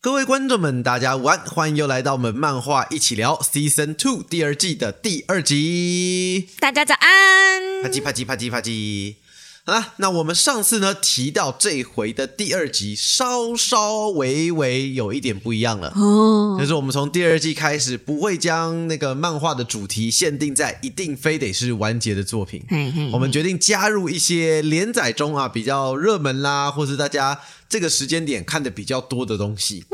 [0.00, 6.50] 各位观众们，大家午安，欢迎又来到我们漫画一起聊 Season Two 第二季的第二集。
[6.60, 7.82] 大家早安。
[7.82, 9.16] 啪叽啪叽啪叽啪叽。
[9.64, 27.38] 好啦，那我们上次呢提到这回的第二集稍稍微微有一点不一样了，哦，就是我们从第二季开始不会将那个漫画的主题限定在一定非得是完结的作品，嘿嘿我们决定加入一些连载中啊比较热门啦，或是大家
[27.68, 29.84] 这个时间点看的比较多的东西。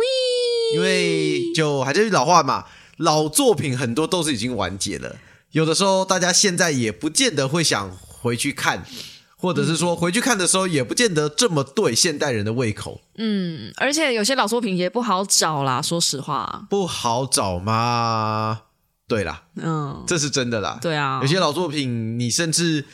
[0.75, 2.65] 因为就还是老话嘛，
[2.97, 5.17] 老作品很多都是已经完结了，
[5.53, 8.85] 有的时候大家现在也不见得会想回去看，
[9.37, 16.67] 或者是说回去看的时候也不见得这么对现代人的胃口，嗯，而且有些老作品也不好找啦，说实话。
[16.71, 18.63] 不好找吗？
[19.07, 20.79] 对啦，嗯，这是真的啦。
[20.81, 22.85] 对啊，有些老作品你甚至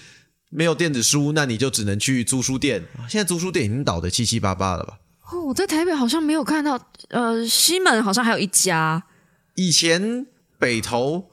[0.51, 2.85] 没有电子书，那你就只能去租书店。
[3.09, 4.99] 现在租书店已经倒的七七八八了吧？
[5.33, 9.05] 哦，我在台北好像没有看到，呃，西门好像还有一家。
[9.55, 10.27] 以前
[10.59, 11.31] 北投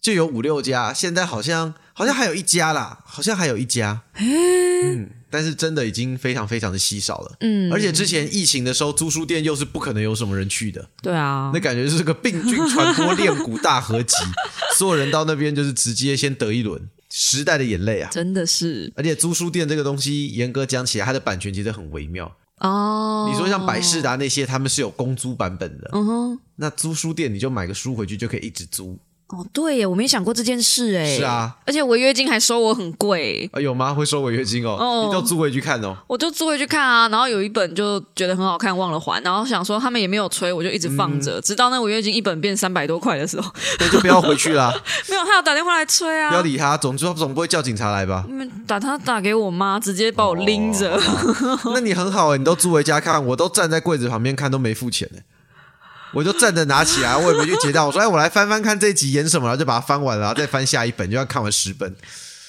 [0.00, 4.02] 就有五六家，现在好像好像还有一家啦，好像还有一家。
[4.14, 7.36] 嗯，但是真的已经非常非常的稀少了。
[7.40, 14.16] 嗯，而且之前疫情的时候，租书店又是不可能有什么人去的，对啊那，感觉就是个病菌传播链骨大合集，
[14.78, 16.88] 所有人到那边就是直接先得一轮。
[17.14, 18.08] 时代的眼泪啊！
[18.10, 22.34] 真的是而且租书店这个东西，严格讲起来，它的版权其实很微妙。
[22.60, 23.28] 哦。
[23.30, 28.98] 你说像百事达那些，他们是有公租版本的，嗯哼，那租书店你就买个书回去就可以一直租。
[29.32, 31.16] 哦，对耶，我没想过这件事哎。
[31.16, 33.94] 是啊，而且违约金还收我很贵，啊，有吗？
[33.94, 34.76] 会收违约金哦？
[34.78, 35.96] 哦你都租回去看哦。
[36.06, 37.08] 我就租回去看啊。
[37.08, 44.70] 然后有一本就觉得很好看，忘了还，然后想说他们也没有催，我就一直放着，嗯直到那违约金一本变三百多块的时候，那就不要回去啦，
[45.08, 46.28] 没有，他有打电话来催啊。
[46.28, 48.26] 不要理他，总之总不会叫警察来吧？
[48.66, 51.00] 打他打给我妈，直接把我拎着。
[51.72, 55.20] 那你很好哎，你都租回家看，我都站在柜子旁边看，都没付钱呢。
[56.12, 57.86] 我就站着拿起来，我也没去结账。
[57.86, 61.94] 我说：“哎，我来翻翻看这一集演什么，然后就把它翻完了，然后再翻下一本，就要看完十本。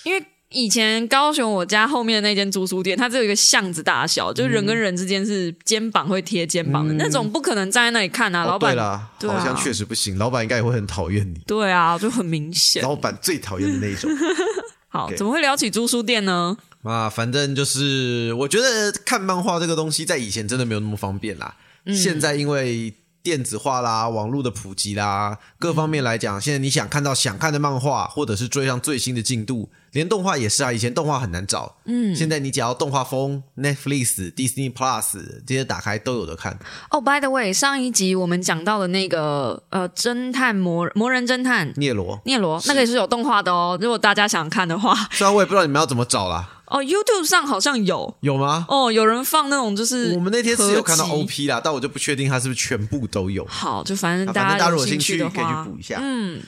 [0.03, 8.43] 因为以前高雄我家后面的那间租书店，它只有一个巷子大小，就人跟人之间是肩膀会贴肩膀的、那种，不可能站在那里看啊。
[8.43, 8.75] 哦老板
[9.17, 11.39] 对啊好像确实不行，老板应该也会很讨厌你。
[11.47, 12.83] 对啊，就很明显。
[12.83, 14.11] 老板最讨厌的那一种
[14.89, 16.55] 好怎么会聊起租书店呢？
[16.83, 21.55] 啊，反正就是我觉得看漫画这个东西，在以前真的没有那么方便啦。
[21.85, 30.73] 嗯现在因为电子化啦、网络的普及啦，各方面来讲，现在你想看到想看的漫画，或者是追上最新的进度，连动画也是啊。
[30.73, 36.59] 以前动画很难找，嗯，现在你只要动画风、Netflix、Disney Plus 这些打开都有的看。
[36.89, 43.77] 哦、b y the way，上一集我们讲到的那个呃，侦探魔魔人侦探聂罗，聂罗，那个也是有动画的哦。
[43.79, 48.65] 如果大家想看的话，虽然我也不知道你们要怎么找啦，哦，YouTube 上好像有有吗？
[48.67, 53.45] 哦，有人放那种就是我们那天是有看到 OP 啦，但我就不确定它是不是全部都有。
[53.45, 55.99] 好，就反正啊反正大家如果有兴趣的可以去话，补一下。
[56.01, 56.41] 嗯，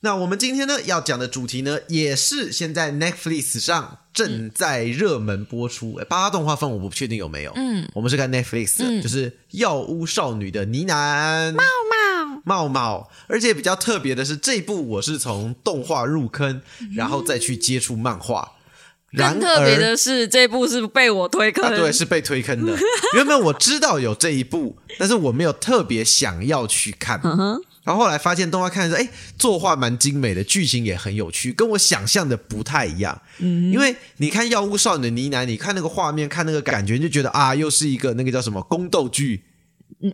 [0.00, 5.96] 那我们今天呢要讲的主题呢，也是现在 Netflix 上正在热门播出。
[5.96, 11.62] 诶八大动画分我不确定有没有，嗯，我们是看 Netflix，的、嗯就是《药屋少女的呢喃》茂
[12.44, 16.62] 茂茂，而且比较特别的是，这一部我是从动画入坑，
[16.94, 18.52] 然后再去接触漫画。
[19.22, 22.76] 然更特别的是，这部是被我推坑，啊，对，是被推坑的。
[23.14, 27.20] 原本我知道有这一部，但是我没有特别想要去看。
[27.24, 33.22] 嗯然后后来发现动画看的时候，哎，作画蛮精美的，剧情也很有趣，跟我想象的不太一样。
[33.38, 39.55] 嗯，因为你看《药物少女的呢喃》，你看那个画面，看那个感觉，你就觉得啊，又是一个那个叫什么宫斗剧，嗯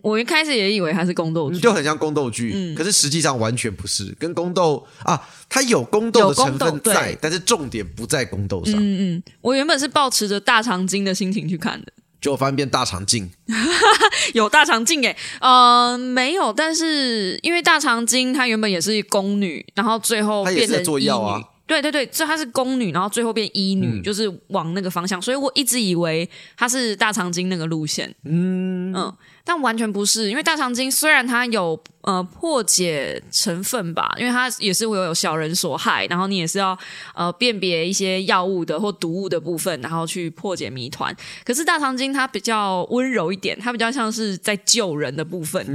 [0.01, 2.51] 我一开始也以为它是宫斗剧，就很像宫斗剧。
[2.55, 8.75] 嗯可是实际上完全不是，跟宫斗啊，它有宫斗的成分在，但是重点不在宫斗上。
[8.75, 13.29] 嗯嗯，我原本是抱持着大长今的心情去看的， 就翻变大长今，
[14.33, 21.45] 有大长今诶，呃，没有，但是因为大长今她原本也是宫女，然后最后她也是在变成做药啊女。
[21.81, 29.13] 对对对，这她是宫女，然后最后变医女，嗯就是往那个方向，所以我一直以为她是大长今那个路线，嗯嗯，
[29.43, 36.77] 但完全不是，因为大长今虽然它有呃破解成分吧，因为它也是会有小人所害，然后你也是要
[37.15, 41.15] 呃辨别一些药物的或毒物的部分，然后去破解谜团。
[41.43, 45.65] 可是大长今它比较温柔一点，它比较像是在救人的部分。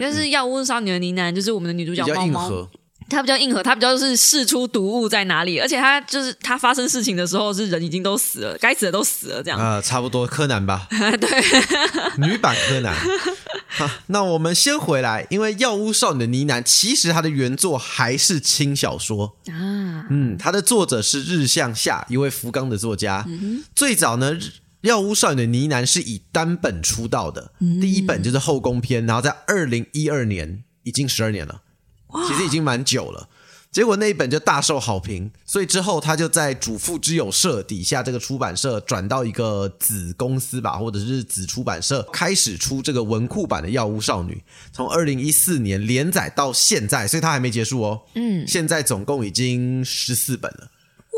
[0.00, 2.70] 但是药物少女的呢喃就是我们的女主比较角猫猫，核。
[3.08, 9.60] 它比较硬核，他比较是试出毒物在哪里，而且他就是他发生事情的时候是人已经都死了，该死的都死了这样。
[9.60, 11.42] 啊、差不多柯南吧， 对，
[12.18, 12.94] 女版柯南。
[13.68, 19.36] 好，那我们先回来，因为《药屋少女的呢喃》其实它的原作还是轻小说。
[19.48, 23.26] 啊，嗯，它的作者是日向夏，一位福冈的作家。
[23.74, 24.50] 最早呢，日
[24.82, 31.62] 药屋少女的呢喃是以单本出道的，第一本就是后宫篇，然后在二零一二年，已经十二年了，
[32.26, 33.28] 其实已经蛮久了。
[33.70, 44.34] 结果那一本就大受好评，所以之后他就在主妇之友社底下这个出版社转到一个子公司吧，或者是子出版社，开始出这个文库版的《药物少女》，
[44.72, 48.02] 从二零一四年连载到现在，所以他还没结束哦。
[48.14, 50.70] 嗯，现在总共已经十四本了，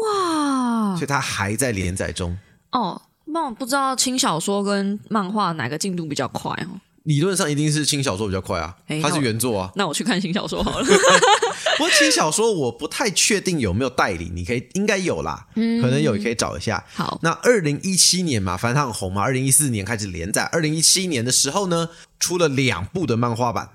[0.02, 0.96] 哇！
[0.96, 2.38] 所以他还在连载中。
[2.72, 6.80] 哦，那我不知道轻小说跟漫画哪个进度比较快哦？
[7.06, 9.70] 理论上一定是轻小说比较快啊，它是原作啊。
[9.76, 10.84] 那我去看轻小说好了。
[11.78, 16.84] 不过轻小说我不太确定有没有代理，你可以应该有啦，可能有，可以找一下。
[16.92, 23.70] 好，那二零一七年嘛，反正它很红嘛，二零一四年开始连载，二零一七年的时候呢，出了两部的漫画版。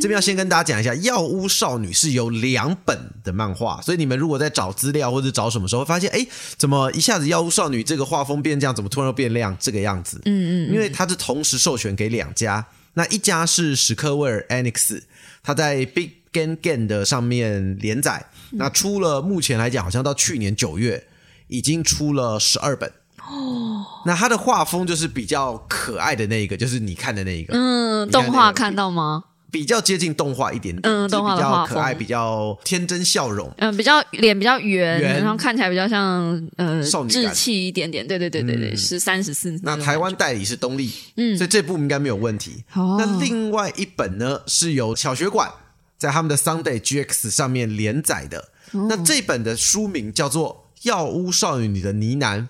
[0.00, 6.26] 这边要先跟大家讲一下，《药屋少女》是有两本的漫画，所以你们如果在找资料或者找什么时候，发现哎，
[6.56, 10.20] 怎么一下子《药屋少女》这个画风变这样，怎么突然又变亮这个样子？
[10.24, 15.02] 嗯嗯，因为它是同时授权给两家，那一家是史克威尔 Anix，
[15.42, 21.06] 它在 Big Game Game 的上面连载，那出了目前来讲，好像到去年九月
[21.48, 22.90] 已经出了十二本。
[23.28, 27.52] 哦，那它的画风就是比较可爱的那一个，就是你看的那一个。
[27.54, 29.24] 嗯，动画看到吗？
[29.56, 39.58] 比较接近动画一点点，嗯，动画比较可爱，比较天真笑容，嗯，比较脸比较圆，然后看起来比较像呃少女稚气一点点，对对对对对，十三十四。
[39.62, 42.64] 那台湾代理是东立，嗯，所以这部应该没有问题。
[42.74, 45.50] 那另外一本呢，是由小学馆
[45.96, 48.50] 在他们的 Sunday GX 上面连载的。
[48.72, 52.48] 那这本的书名叫做《药屋少女里的呢喃：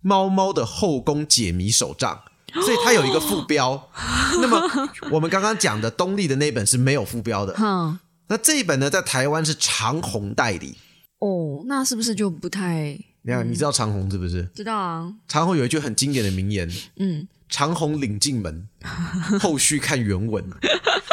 [0.00, 2.20] 猫猫的后宫解谜手账》。
[2.62, 3.90] 所以它有一个副标，
[4.40, 7.54] 那么我们刚刚讲的东立的那本是没有副标的。
[8.28, 10.76] 那这一本呢，在台湾是长虹代理。
[11.18, 12.98] 哦，那是不是就不太？
[13.22, 14.42] 你看，你知道长虹是不是？
[14.54, 15.12] 知道啊。
[15.26, 18.68] 长虹有一句很经典的名言，嗯，长虹领进门，
[19.40, 20.44] 后续看原文。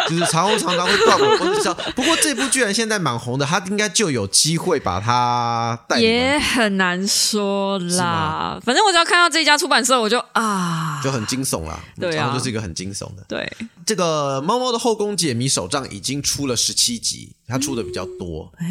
[0.10, 6.00] 就是长虹常常会断尾，或者是不过这部居然现在蛮红的，他应该就有机会把它带。
[6.00, 11.80] 也很难说啦，反正我只要看到这家出版社，我就啊，就很惊悚啦。
[11.98, 13.24] 对啊，就是一个很惊悚的。
[13.30, 13.50] 对，
[13.86, 18.52] 这个《猫猫的后宫解谜手账》已经出了十七集，它出的比较多。
[18.58, 18.68] 哎，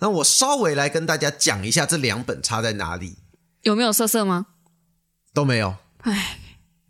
[0.00, 3.18] 那我稍微来跟大家讲一下这两本差在哪里。
[3.62, 4.46] 有没有色色吗？
[5.34, 5.74] 都没有。
[6.02, 6.38] 哎。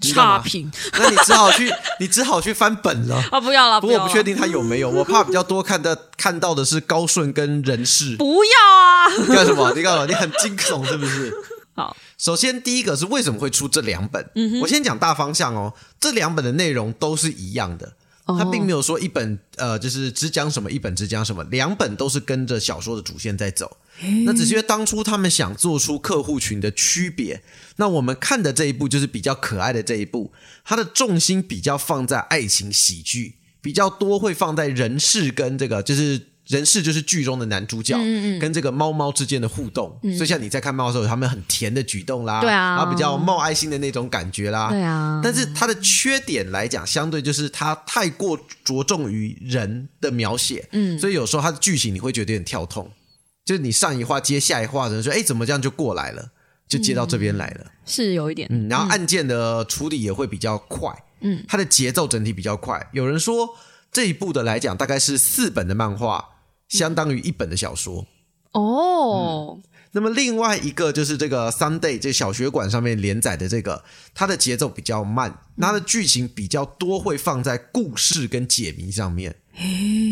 [0.01, 3.41] 差评，那你只好去， 你只好去翻本了啊！
[3.41, 8.17] 不要了，不过我不确定他有没有，我怕比较多看的 看到的是高顺跟人事。
[8.17, 9.35] 不要啊！
[9.35, 9.73] 干什么？
[9.75, 10.07] 你干什么？
[10.07, 11.35] 你很惊悚是不是？
[11.75, 14.25] 好，首先第一个是为什么会出这两本？
[14.63, 17.93] 我先讲大方向哦，这两本的内容都是一样的。
[18.39, 23.79] 他并没有说一本呃，就是只讲什么，一本只讲什么，两本都是跟着小说的主线在走。
[24.25, 27.43] 那只是因为当初他们想做出客户群的区别。
[27.77, 30.33] 那我们看的这一部就是比较可爱的这一部，
[30.65, 36.29] 它的重心比较放在爱情喜剧，比较多会放在人事跟这个就是。
[36.49, 37.95] 人事就是剧中的男主角，
[38.41, 45.21] 跟这个猫猫之间的互动，所以像你在看猫的时候，他们很甜的举动啦，对啊然后比较冒爱心的那种感觉啦，对啊。
[45.23, 48.35] 但是它的缺点来讲，相对就是它太过
[48.65, 52.91] 着重于人的描写，嗯，所以有时候它的剧情你会觉得有点跳痛，
[53.49, 56.33] 就是你上一话接下一话，人说哎怎么这样就过来了，
[56.69, 62.91] 就接到这边来了，是有一点，嗯，然后案件的处理也会比较快，嗯，它的节奏整体比较快。
[62.93, 63.49] 有人说
[63.91, 66.35] 这一部的来讲，大概是四本的漫画。
[66.69, 68.07] 相当于一本的小说
[68.53, 69.59] 哦。
[69.93, 73.83] 那么另外一个就是这个 Sunday 这小学馆上面连载的这个，
[74.13, 79.35] 它的节奏比较慢，它的剧情比较多会放在故事跟解谜上面，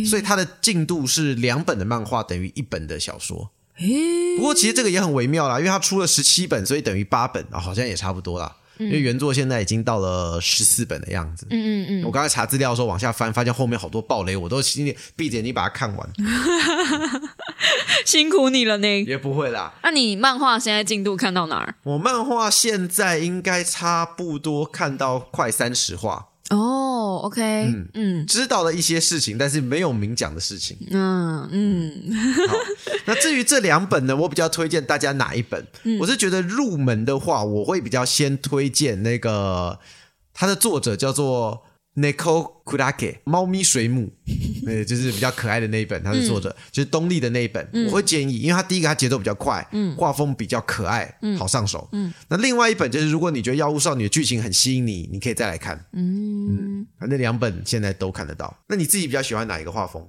[0.08, 3.50] 所以它的进度是两本的漫画等于一本的小说。
[4.36, 8.56] 不过其实这个也很微妙啦，因为它出了十七本，所以等于八本啊，好像也差不多啦。
[8.78, 11.46] 因为原作现在已经到了十四本的样子。
[11.48, 12.04] 嗯嗯嗯。
[12.04, 16.12] 我刚才查资料的时候往下翻，发现后面好多暴雷，我都心里 闭着眼睛把它看完。
[18.04, 19.02] 辛苦你了呢。
[19.04, 19.72] 也不会啦。
[19.82, 21.74] 那你漫画现在进度看到哪儿？
[21.84, 26.26] 我漫画现在应该差不多看到快三十话。
[26.50, 30.76] 哦，OK，嗯嗯，知道了一些事情，但是没有明讲的事情。
[30.90, 32.14] 嗯嗯，
[32.48, 32.56] 好。
[33.06, 35.66] 那至于这两本呢，我比较推荐大家哪一本？
[36.00, 39.78] 我是觉得入门的话，我会比较先推荐那个，
[40.32, 41.64] 它的作者叫做。
[41.96, 44.12] Neko Kurake，猫咪水母，
[44.66, 58.54] 呃，就是比较可爱的那一本，他是作者，就是东立的那一本，我会建议，因为他第一个他节奏比较快，嗯，画风比较可爱，嗯，好上手，嗯，那另外一本就是如果你觉得《药物少女》的剧情很吸引你，你可以再来看，嗯，那两本现在都看得到。
[58.68, 60.06] 那你自己比较喜欢哪一个画风？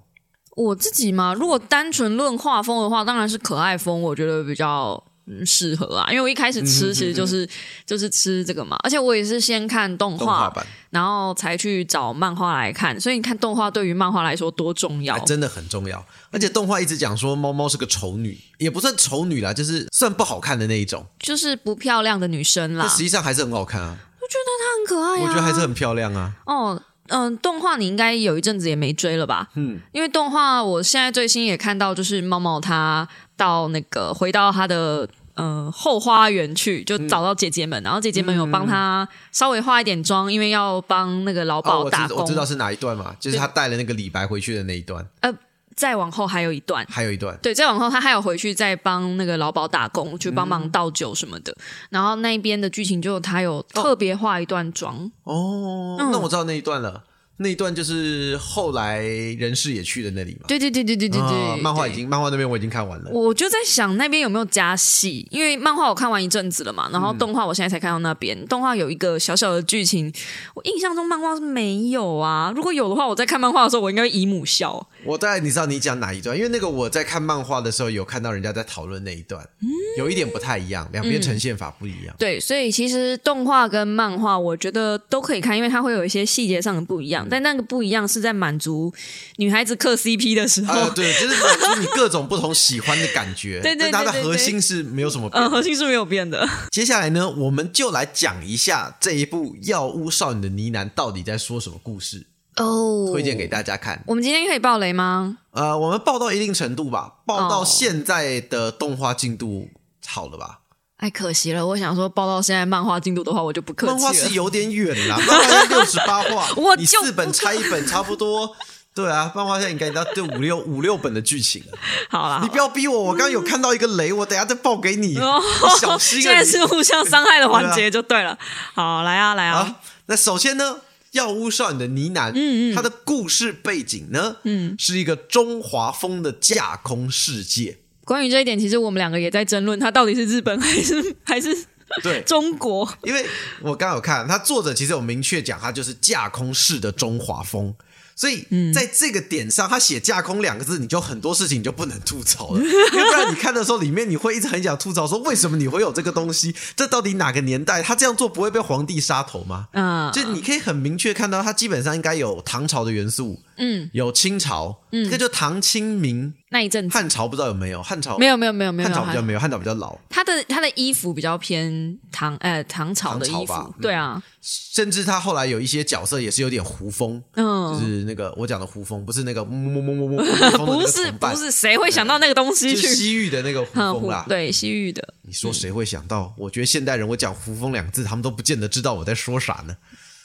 [0.57, 7.47] 我自己嘛，如果单纯论画风的话，当然是可爱风，我觉得比较嗯适合啊，因为我一开始吃其实就是、
[7.85, 10.51] 就是吃这个嘛，而且我也是先看动画，
[10.89, 15.19] 然后才去找漫画来看，所以你看动画对于漫画来说多重要还。
[15.25, 16.03] 真的很重要。
[16.31, 23.97] 而且动画一直讲说猫猫是个丑女，也不算丑女啦，就是算不好看的那一种，就是不漂亮的女生啦但，实际上还是很好看啊。
[24.21, 26.33] 我觉得她很可爱呀、我觉得还是很漂亮啊。
[26.45, 29.47] 哦，嗯、动画你应该有一阵子也没追了吧？
[29.55, 35.07] 嗯，因为动画我现在最新也看到，就是猫猫它到那个回到他的。
[35.37, 42.17] 呃，后花园去就找到姐姐们，然后姐姐们有帮他稍微化一点妆，因为要帮那个劳哦，我保打工。
[42.17, 45.31] 知我知道是哪一段嘛，就是他带了那个李白回去的那一段，呃，
[45.75, 47.37] 再往后还有一段，还有一段。
[47.39, 51.55] 对，再往后他还有回去再帮那个老鸨打工，去帮忙倒酒什么的。
[51.91, 57.03] 然后那一边的剧情就他有特别化一段妆，哦，嗯那我知道那一段了。
[57.37, 60.45] 那一段就是后来人事也去的那里嘛。
[60.47, 63.11] 对对对对对对对，啊漫画已经漫画那边我已经看完了。
[63.11, 68.45] 我就在想那边有没有加戏，因为漫画我看完一阵子了嘛，然后动画我现在才看到那边。
[68.47, 70.11] 动画有一个小小的剧情，
[70.55, 72.51] 我印象中漫画是没有啊。
[72.55, 74.87] 如果有的话，我在看漫画的时候，我应该会姨母笑。
[75.05, 82.15] 我大概你知道你讲哪一段，因为那个我在看漫画的时候有看到人家在讨论那一段，嗯有一点不太一样，两边呈现法不一样。
[82.19, 87.25] 对，所以其实动画跟漫画，我觉得都可以看，因为它会有一些细节上的不一样。
[87.29, 88.93] 但那个不一样是在满足
[89.37, 96.47] 女孩子磕 CP 的时候，啊，对，就是满足你各种不同喜欢的感觉， 对对对但它的核心是没有什么核心是没有变的。
[96.71, 102.25] 接下来呢，我们就来讲一下这一部《药屋少女的呢喃》到底在说什么故事，
[102.57, 104.03] 哦推荐给大家看。
[104.07, 105.37] 我们今天可以爆雷吗？
[105.51, 109.69] 呃，我们爆到一定程度吧，爆到哦现在的动画进度
[110.05, 110.59] 好了吧？
[110.97, 114.27] 哎，可惜了，我想说爆到现在漫画进度的话，我就不客漫画气了。
[114.29, 118.55] 是有点远啦，漫画要六十八话， 你四本拆一本差不多。
[118.95, 121.77] 对啊，漫画现在应该到对五六五六本的剧情了。
[122.09, 126.21] 好啦，你不要逼我，我刚刚有看到一个雷，我等下再报给你，哦你小心啊！
[126.25, 128.35] 现在是互相伤害的环节就对了。
[128.73, 129.75] 好，来啊，来啊，啊，
[130.07, 130.77] 那首先呢，
[131.11, 137.77] 《药屋少女的呢喃》，嗯嗯，它的故事背景呢，嗯，是一个中华风的架空世界。
[138.03, 141.65] 关于这一点，其实我们两个也在争论，它到底是日本还是 还是
[142.03, 142.87] 对，中国？
[143.03, 143.25] 因为
[143.61, 147.73] 我刚刚有看，它作者其实有明确讲，它就是架空式的中华风。
[148.17, 152.59] 所以在这个点上，他写“架空”两个字，你就很多事情你就不能吐槽了，
[152.97, 156.55] 要不然你看的时候，里面你会一直很想吐槽，说为什么你会有这个东西？
[156.75, 157.83] 这到底哪个年代？
[157.83, 159.67] 他这样做不会被皇帝杀头吗？
[159.73, 167.81] 嗯，就你可以很明确看到，他基本上应该有唐朝的元素，嗯，有清朝，嗯，这个就唐清明，那一阵子汉朝不知道有没有？
[167.83, 182.95] 汉朝没有没有没有没有，汉朝比较没有，汉朝比较老，他的他的衣服比较偏唐呃唐朝的衣服，对啊，甚至他后来有一些角色也是有点胡风，嗯就嗯，是那个我讲的胡风，不是那个不是不是，谁会想到那个东西就是去？
[182.95, 184.25] 西域的那个胡嗯风啦。
[184.27, 186.33] 对西域的，你说谁会想到？
[186.37, 189.75] 我觉得现代人我讲胡风两个字，他们都不见得知道我在说啥呢。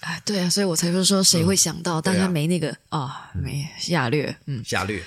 [0.02, 5.02] 哎，对啊，所以我才会说谁会想到，大对啊家没那个啊，没下略，嗯，下略。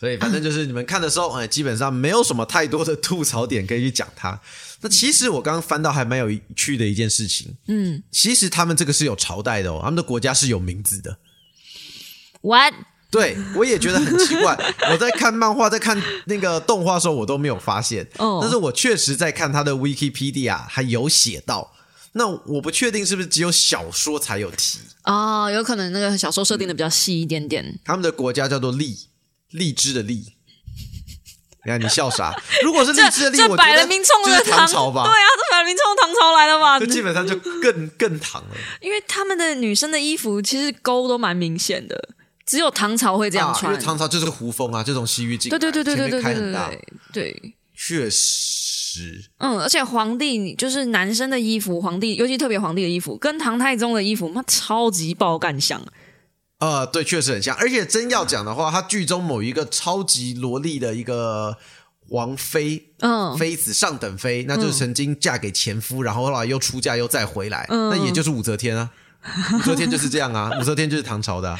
[0.00, 4.40] 所以反正就是你们看的时候，哎，基本上没有什么太多的吐槽点可以去讲它。
[4.80, 11.18] 那其实我刚刚翻到还蛮有趣的一件事情，嗯，其实他们这个是有朝代的哦，他们的国家是有名字的。
[12.42, 12.72] what？
[13.10, 14.56] 对我也觉得很奇怪，
[14.92, 18.06] 我在看漫画、在看那个动画的时候，我都没有发现。
[18.18, 21.72] 哦但是我确实在看他的 Wikipedia，还有写到。
[22.18, 27.78] 那我不确定是不是只有小说才有提，哦，有可能那个小说设定的比较细一点点。
[27.84, 29.08] 他们的国家叫做荔，
[29.50, 30.34] 荔枝的荔。
[31.64, 32.34] 你看你笑啥？
[32.64, 36.86] 如果是荔枝的荔，这我觉得摆了明冲就是的唐唐朝吧，对啊，这摆了明冲唐朝来的吧就？
[36.86, 38.56] 基本上就更更唐了。
[38.80, 42.08] 因为他们的女生的衣服其实勾都蛮明显的，
[42.44, 43.72] 只有唐朝会这样啊因穿。
[43.72, 48.67] 为唐朝就是胡风啊，就从西域进，对对对对对对对，确实。
[49.38, 55.82] 嗯，而且皇帝就是男生的衣服，皇帝尤其特别皇帝的衣服，跟唐太宗的衣服，妈超级爆干像。
[56.60, 57.56] 呃，对，确实很像。
[57.56, 61.56] 而且真要讲的话，他剧中某一个超级萝莉的一个
[62.08, 68.90] 王妃嗯，妃子上等妃，那就是曾经嫁给前夫，然后后来又出嫁又再回来，嗯那也就是武则天啊。
[69.54, 71.58] 武则天就是这样啊，武则天就是唐朝的、 啊。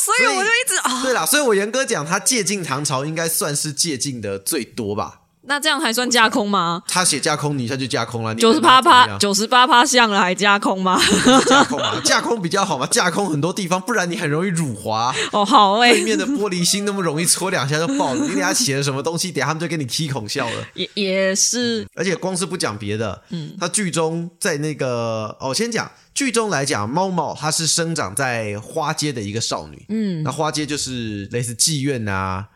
[0.00, 5.19] 所以所以我就一直啊、对啦，所以我严格讲，他借镜唐朝应该算是借镜的最多吧。
[5.42, 6.82] 那这样还算架空吗？
[6.86, 11.00] 他写架空，你下就架空了，九十八趴，九十八趴像了还架空吗？
[11.46, 15.14] 架空嘛， 架空比较好嘛，架空很多地方，不然你很容易辱华。
[15.32, 20.66] 哦，好哎、对面的玻璃心那么容易戳两下就爆了， 你给他写了什么东西，等下他们就给你踢孔笑了。
[20.74, 32.46] 也也是，而且光是不讲别的，嗯，他剧中在那个哦，先讲剧中来讲，猫猫它是生长在花街的一个少女，嗯，那花街就是类似妓院啊，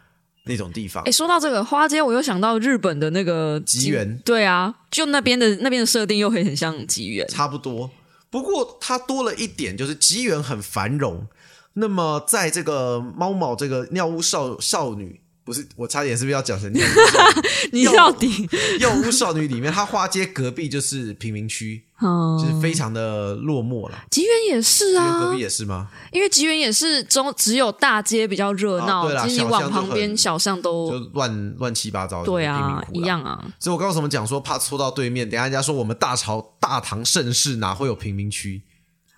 [0.44, 1.12] 那种地方哎，。
[1.12, 7.26] 说到这个花街，我又想到日本的那个吉原对啊，就那边的那边的设定又会很像吉原。
[7.28, 7.90] 差不多。
[8.30, 11.26] 不过它多了一点，就是吉原很繁荣。
[11.74, 17.48] 那么在这个猫猫这个尿屋少少女，不是我差点是不是要讲成尿屋少女？
[17.72, 18.48] 你到底，
[18.80, 23.98] 幼屋少女里面，她花街隔壁就是贫民区，嗯， 就是非常的落寞了。
[24.10, 25.88] 吉原也是啊隔壁，也是吗？
[26.12, 32.82] 因为吉原也是中只有大街比较热闹，哦对啦其实你往旁边小巷就都乱乱七八糟的，对啊。
[32.92, 33.44] 一样啊。
[33.60, 35.28] 所以我刚刚为什么讲说怕戳到对面？
[35.28, 38.62] 等下人家说我们大朝大唐盛世哪会有贫民区？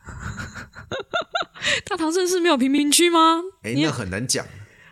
[1.88, 3.42] 大唐盛世没有贫民区吗？
[3.62, 4.44] 哎，你那很难讲。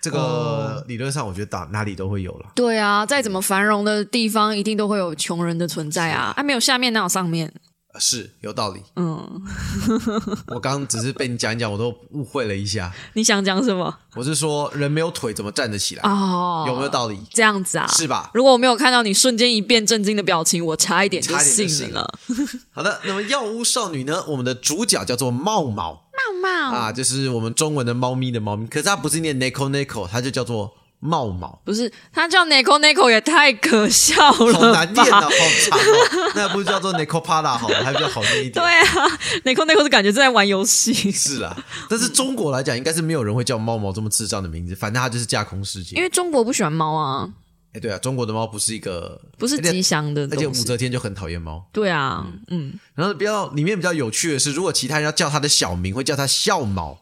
[0.05, 2.51] 这个哦理论上，我觉得打哪里都会有了。
[2.55, 6.35] 对啊，再怎么繁荣的地方，一定都会有穷人的存在啊！
[6.37, 7.51] 啊，没有下面，哪有上面？
[7.95, 8.83] 呃是有道理。
[8.97, 9.43] 嗯，
[10.49, 12.93] 我刚刚只是被你讲一讲，我都误会了一下。
[13.15, 13.97] 你想讲什么？
[14.17, 16.03] 我是说，人没有腿怎么站得起来？
[16.03, 17.19] 哦，有没有道理？
[17.33, 17.87] 这样子啊？
[17.97, 18.31] 是吧？
[18.35, 22.19] 如果我没有看到你瞬间一变震惊的表情，我差一点就信信了了。
[22.75, 24.25] 好的，那么药屋少女呢？
[24.27, 30.73] 我们的主角叫做茂茂茂茂啊，就是我们中文的猫咪的猫咪，可是它不是念 neko neko，它就叫做
[31.05, 31.61] 茂茂。
[31.65, 36.33] 不是，他叫 Nico Nico 也太可笑了，好难念啊，好长哦。
[36.35, 38.53] 那不如叫做 Nico Pala 好了，还比较好念一点。
[38.53, 41.13] 对啊，Nico Nico 是感觉正在玩游戏。
[41.13, 41.55] 是啊，
[41.91, 45.95] 但是中国来讲，应该是没有人会叫猫猫这么智障的名字，反正它就是架空世界。
[45.95, 47.29] 因为中国不喜欢猫啊，
[47.75, 50.53] 哎，对啊，中国的猫不是一个，不是吉祥的而且武。
[50.53, 51.67] 则天就很讨厌猫。
[51.73, 56.99] 对啊，嗯，然后比较里面比较有趣的是，如果其他人要叫它的小名，会叫它笑毛，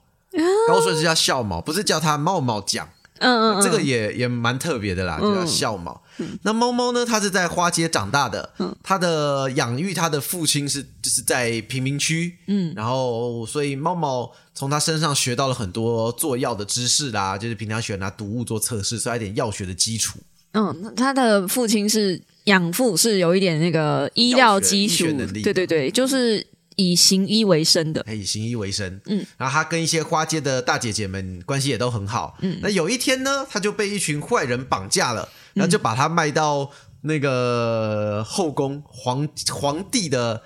[0.67, 2.89] 高顺是叫笑毛，不是叫它茂茂酱。
[3.23, 6.03] 嗯嗯嗯，这个也也蛮特别的啦，就叫笑毛。
[6.43, 7.07] 那猫猫呢？
[7.07, 8.53] 它是在花街长大的，
[8.83, 20.19] 它的养育它的父亲是就是在贫民区，嗯，然后所以猫猫从它身上学到了很多做药的知识啦，就是平常喜欢拿毒物做测试，所以它有点药学的基础。
[20.53, 25.07] 嗯，那他的父亲是养父，是有一点那个医疗基础
[25.43, 28.03] 对对对，就是以行医为生的。
[28.03, 36.71] 他以行医为生，嗯，然后他跟一些花街的大姐姐们关系也都很好，嗯，那有一天呢，他就被一群坏人绑架了，然后就把他卖到
[37.03, 40.43] 那个后宫皇皇帝的，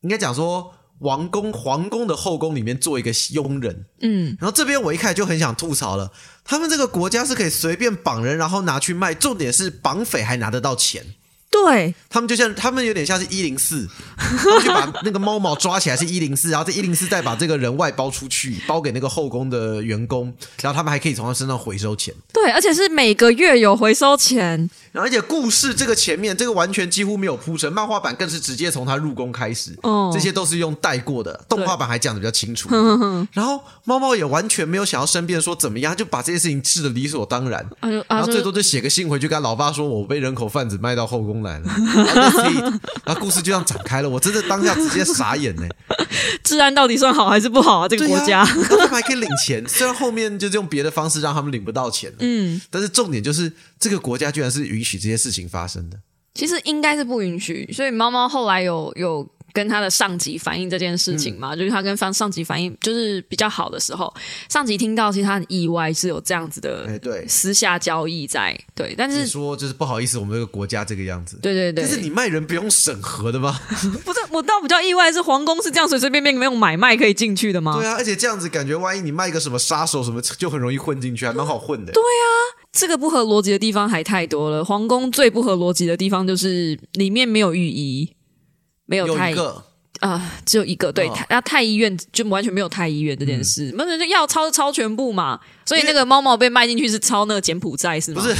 [0.00, 6.12] 应该讲说王宫皇宫的后宫里面做一个佣人，嗯，然后这边我一开始就很想吐槽了，
[6.44, 11.04] 他们这个国家是可以随便绑人，然后拿去卖，重点是绑匪还拿得到钱。
[11.50, 13.86] 对，他们就像他们有点像是一零四，
[14.16, 20.32] 他们就把那个猫毛抓起来是一零四，然后这一零四再把这个人外包出去，包给那个后宫的员工，
[20.62, 22.14] 然后他们还可以从他身上回收钱。
[22.32, 24.70] 对，而且是每个月有回收钱。
[24.92, 32.68] 然后而且故事这个前面这个完全几乎没有铺陈，漫画版更是直接从他入宫开始，哦这些都是用带过的，动画版还讲的比较清楚。
[33.32, 37.64] 然后猫猫也完全没有想要申辩说怎么样，就把这些事情治的理所当然。
[38.08, 41.64] 然后最多就写个信回去跟老爸说，我被人口贩子卖到后宫来了。
[41.66, 45.66] 然后 that's it 然后故事就这样展开了，我真的当下直接傻眼呢。
[46.42, 47.88] 治安到底算好还是不好啊？
[47.88, 55.98] 这个国家，他们还可以领钱，虽然后面就是用别的方式让他们领不到钱，嗯，但是重点就是这个国家居然是允许这些事情发生的。
[56.32, 57.68] 其实应该是不允许。
[57.72, 64.12] 所以猫猫后来有有跟他的上级反映这件事情嗯嘛，就是他跟方上级反映就是比较好的时候，
[64.48, 71.38] 上级听到其实他很意外是有这样子的哎，对，私下交易在，对，但是是说就是不好意思，我们这个国家这个样子。
[71.42, 73.58] 对对对，但是你卖人不用审核的吗？
[74.04, 77.76] 不是我倒比较意外是皇宫是这样随随便便没有买卖可以进去的吗？
[77.76, 81.92] 对啊，而且这样子感觉，万一你卖一个什么杀手什么，就很容易混进去，还蛮好混的。
[81.92, 82.26] 对啊，
[82.72, 84.64] 这个不合逻辑的地方还太多了。
[84.64, 88.14] 皇宫最不合逻辑的地方就是里面没有御医，
[88.90, 89.64] 没有太有一个。
[90.00, 91.12] 啊、只有一个对，哦。
[91.14, 95.38] 太那太医院就完全没有太医院这件事，那、就要抄就抄全部嘛。
[95.70, 98.20] 所以那个猫猫被卖进去是抄那个柬埔寨是吗？
[98.20, 98.34] 不是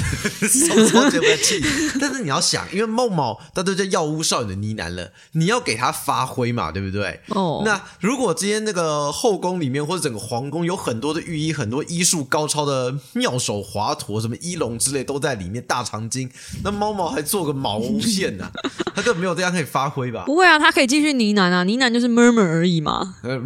[0.90, 1.62] 抄柬埔寨气，
[2.00, 7.20] 但是你要想，因为猫猫它都叫药屋少女的呢喃了，你要给它发挥嘛，对不对？
[7.28, 16.28] 哦，那如果今天那个后宫里面或者整个皇宫有很多的御医，很多医术高超的妙手华佗，什么医龙之类都在里面，大长今，
[16.64, 18.50] 那猫猫还做个毛线呢、
[18.92, 20.24] 它根本没有这样可以发挥吧？
[20.26, 23.14] 不会啊，它可以继续呢喃啊，呢喃就是 murmur 而已嘛。
[23.22, 23.38] 呃，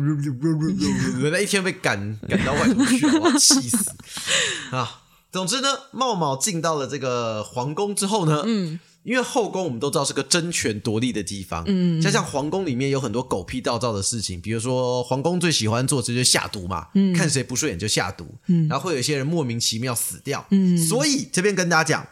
[1.30, 3.73] 那一天被赶赶到外头去，我要气死
[4.70, 5.02] 啊！
[5.32, 22.06] 总之呢，茂茂进到了这个皇宫之后呢，嗯，因为后宫我们都知道是个争权夺利的地方，嗯，加上皇宫里面有很多狗屁道灶的事情，比如说皇宫最喜欢做这就是下毒嘛，嗯，看谁不顺眼就下毒，嗯，然后会有一些人莫名其妙死掉，嗯，所以这边跟大家讲。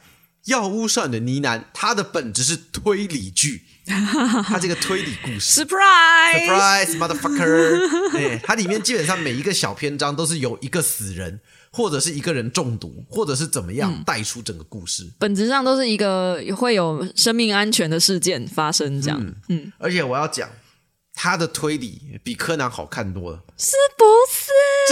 [0.47, 7.79] 药屋少女的呢喃，它的本质是推理剧， 它这个推理故事 Surprise！Surprise, motherfucker！
[8.19, 11.39] 哎，它里面基本上每一个小篇章都是由一个死人
[11.73, 15.11] 或者是一个人中毒，或者是怎么样带出整个故事。
[15.19, 20.49] 本质上都是一个会有生命安全的事件发生，这样，嗯，而且我要讲，
[21.15, 24.42] 他的推理比柯南好看多了，是不是？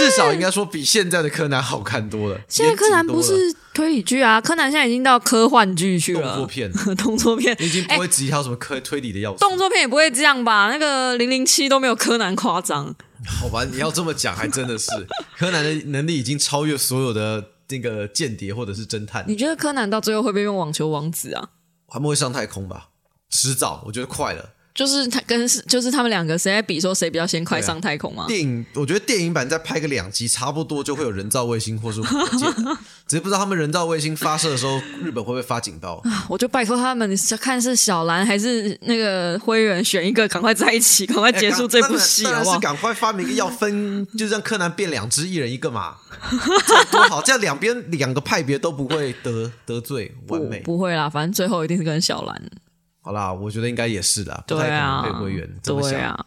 [0.09, 2.39] 至少应该说比现在的柯南好看多了。
[2.49, 3.33] 现在柯南不是
[3.73, 10.69] 推理剧啊，柯南现在已经到科幻剧去了，动作片， 动作片已经不会直接挑什么科推理的要素，动作片也不会这样吧？
[10.71, 12.93] 那个零零七都没有柯南夸张。
[13.39, 14.89] 好吧，你要这么讲，还真的是
[15.37, 19.23] 柯南的能力已经超越所有的那个间谍或者是侦探。
[19.27, 21.49] 你觉得柯南到最后会不会用网球王子啊？
[21.87, 22.89] 他们会上太空吧？
[23.29, 24.49] 迟早，我觉得快了。
[24.73, 28.25] 就是他跟就是他们两个谁在比说谁比较先快上太空吗？
[28.27, 32.53] 电影我觉得电影版再拍个两集，差不多就会有人造卫星或是火箭，
[33.05, 36.01] 只是不知道他们人造卫星发射的时候，日本会不会发警报？
[36.29, 45.95] 我就拜托他们，看是小兰还是那个灰原，选一个赶快在一起，赶快结束这部戏，当然是赶快发明一个要分，就让柯南变两只，一人一个嘛，
[46.89, 52.41] 多好，这样两边两个派别都不会得得罪，完美不会啦，反正最后一定是跟小兰。
[53.01, 56.17] 好啦，我觉得应该也是的，对啊，被灰原这么想。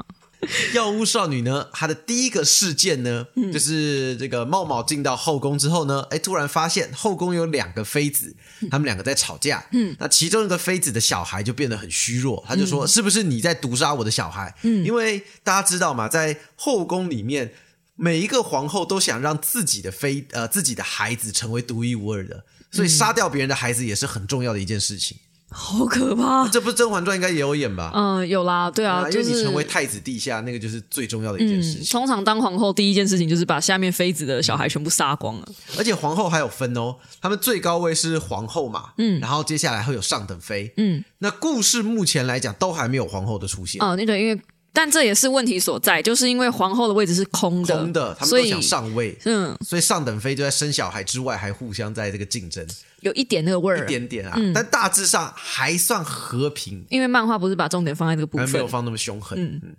[0.75, 8.37] 药物少女呢，她的第一个事件呢，就是这个茂茂进到后宫之后呢，哎，突然发现后宫有两个妃子，
[8.71, 9.65] 他们两个在吵架。
[9.73, 17.55] 嗯，那其中一个妃子的小孩就变得很虚弱，他就说：“是不是你在毒杀我的小孩？”嗯，因为大家知道嘛，在后宫里面，
[17.95, 25.17] 每一个皇后都想让自己的妃呃自己的孩子成为独一无二的，所以杀掉别人的孩子也是很重要的一件事情。
[25.51, 26.49] 好可怕！
[26.49, 27.93] 这不《甄嬛传》应该也有演吧？
[27.95, 31.85] 嗯，有啦，对啊，因为你成为太子地下，那个就是最重要的一件事情。
[31.93, 35.49] 通常当皇后第一件事情就是把下面妃子的小孩全部杀光了。
[35.79, 43.81] 而且皇后还有分哦，他们最高位是皇后嘛，嗯，然后接下来会有上等妃，嗯，那故事目前来讲都还没有皇后的出现。
[43.81, 44.41] 哦，那对因为。
[44.75, 52.67] 但这也是问题所在，就是因为皇后的位置是空的，空的，他们都想上位，嗯，所以上等妃就在生小孩之外，还互相在这个竞争，
[53.01, 56.85] 有一点那个味儿，一点点啊，但大致上还算和平。
[56.91, 59.77] 因为漫画不是把重点放在这个部分，没有放那么凶狠，嗯。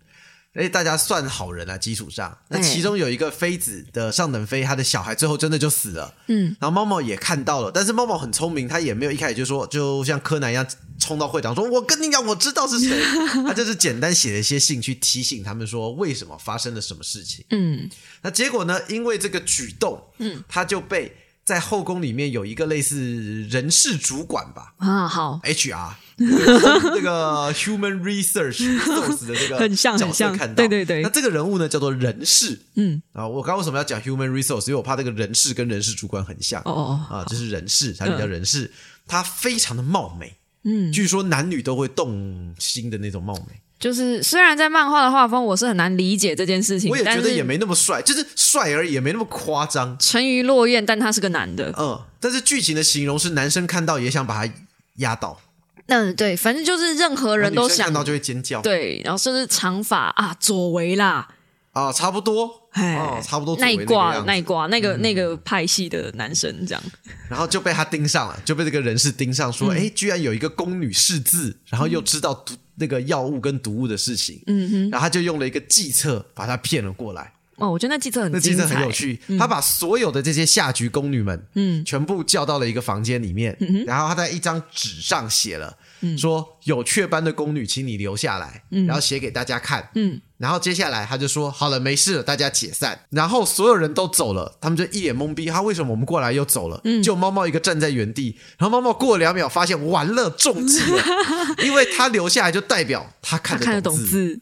[0.55, 6.13] 哎，大家算好人啊，基础上，那其中有一个妃子的上等妃，她的小孩最后真的就死了。
[6.27, 10.65] 嗯，然后猫猫也看到了，但是猫猫很聪明，他也没有一开始就说，就像柯南一样
[10.97, 12.97] 冲到会长说：“我跟你讲，我知道是谁。”
[13.45, 17.43] 他就是简单写了一些信去提醒他们说为什么发生了什么事情。
[17.49, 17.89] 嗯，
[18.21, 18.79] 那结果呢？
[18.87, 21.13] 因为这个举动，嗯，他就被
[21.45, 24.73] 在后宫里面有一个类似人事主管吧？
[24.77, 25.93] 啊，好，HR。
[26.17, 31.01] 这个 human research source 的这个很像很像，看到对对对。
[31.03, 32.57] 那这个人物呢，叫做人事。
[32.75, 34.67] 嗯啊，我刚刚为什么要讲 human resource？
[34.67, 36.61] 因为我怕这个人事跟人事主管很像。
[36.63, 38.71] 哦哦啊，这是人事，他就叫人事。
[39.05, 43.61] 他非常的貌美，嗯，据说男女都会动心的那种貌美。
[43.85, 46.89] 就是虽然在漫画的画风，我是很难理解这件事情。
[46.89, 49.95] 我也觉得也没那么帅，就是帅而已，也没那么夸张。
[49.99, 51.71] 沉鱼落雁，但他是个男的。
[51.77, 54.51] 嗯，但是剧情的形容是男生看到也想把他
[54.95, 55.39] 压倒。
[55.85, 61.27] 嗯，对，反正就是任何人都想看到就会尖叫，对，然后甚至长发啊，左为啦，
[61.73, 66.83] 啊，差不多，哎，差不多那一挂那一挂那个那个派系的男生这样，
[67.29, 77.31] 然后就被他盯上了，就被这个人士盯上，说，哎，居然有一个宫女识字，然后又知道毒那个药物跟毒物的事情，嗯哼，然后他就用了一个计策把他骗了过来。
[77.57, 79.17] 哦，我觉得那计策很那计策很有趣。
[79.39, 83.57] 他把所有的这些下局宫女们，嗯，全部叫到了一个房间里面，
[83.87, 85.73] 然后他在一张纸上写了，
[86.17, 89.89] 说有雀斑的宫女，请你留下来，然后写给大家看。
[89.95, 92.99] 嗯，然后接下来他就说好了，没事了，大家解散。
[93.09, 95.45] 然后所有人都走了，他们就一脸懵逼。
[95.45, 96.81] 他为什么我们过来又走了？
[97.03, 98.37] 就猫猫一个站在原地。
[98.57, 101.03] 然后猫猫过了两秒，发现完了，中计了，
[101.63, 104.41] 因为他留下来就代表他看得懂字。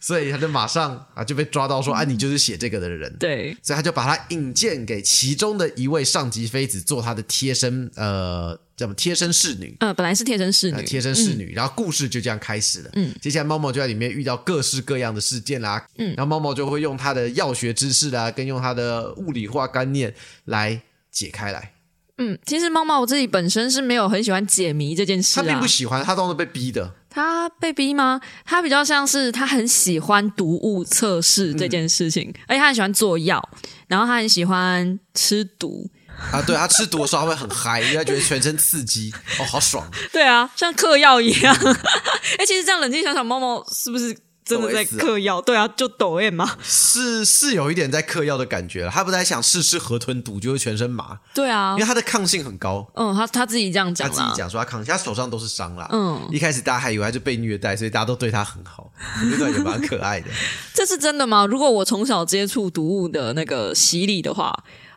[0.00, 3.14] 所以他就马上啊就被抓到说，啊你就是写这个的人。
[3.20, 9.76] 对，所以他就把他引荐给其中的一位上级妃子做他的贴身呃，叫什么贴身侍女。
[9.80, 11.52] 呃，本来是贴身侍女，贴身侍女。
[11.54, 12.90] 然后故事就这样开始了。
[12.94, 15.86] 嗯，接下来猫猫就在里面遇到各式各样的事件啦。
[15.98, 20.12] 嗯，然后猫猫就会用他的药学知识啦，跟用他的物理化观念
[20.46, 21.72] 来解开来。
[22.18, 26.94] 嗯，其实猫猫我自己本身是没有很喜欢解谜这件事啊，他并不喜欢，他都是被逼的。
[27.08, 28.20] 他被逼吗？
[28.44, 33.42] 他比较像是他很喜欢毒物测试这件事情，而且他很喜欢做药，
[33.86, 35.90] 然后他很喜欢吃毒
[36.30, 36.42] 啊。
[36.42, 39.88] 对他吃毒的时候他会很嗨，因为他觉得全身刺激，哦，好爽。
[40.12, 41.54] 对啊，像嗑药一样。
[42.38, 44.16] 哎，其实这样冷静想想，猫猫是不是？
[44.44, 48.90] 真的在嗑药，对啊，就抖 M 嘛，是是有一点在嗑药的感觉了。
[48.90, 52.84] 他不在想试吃河豚毒就会全身麻，对啊，因为他的抗性很高。
[52.96, 55.88] 嗯，他他自己这样讲，他自己讲说他抗，他手上都是伤啦。
[55.92, 58.90] 嗯，一开始大家还以为他是被虐待，所以大家都对他很好，
[59.30, 60.26] 觉得也蛮可爱的。
[60.74, 61.46] 这是真的吗？
[61.46, 64.52] 如果我从小接触毒物的那个洗礼的话。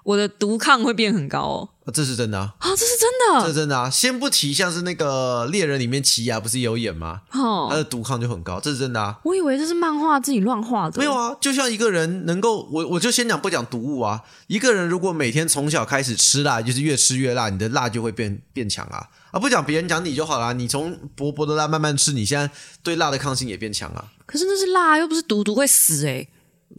[0.06, 1.70] 我的毒抗会变很高哦。
[1.86, 3.88] 啊这是真的啊，啊，这是真的这是真的啊。
[3.88, 7.22] 先不提像是那个猎人里面奇亚不是有演吗？
[7.32, 7.78] 哦他哦。
[7.78, 9.20] 的毒抗就很高，这是真的啊。
[9.24, 14.24] 我以为这是漫画自己乱画的，没有啊，就像一个人能够，我我就先讲不讲毒物啊。
[14.48, 19.08] 一个人如果每天从小开始吃辣，就是越吃越辣，你的辣就会变变强啊。
[19.30, 20.54] 啊，不讲别人讲你就好啦。
[20.54, 22.50] 你从薄薄的辣慢慢吃，你现在
[22.82, 26.28] 对辣的抗性也变强啊，可是那是辣，又不是毒，毒会死哎、